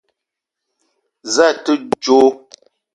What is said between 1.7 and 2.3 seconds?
djo?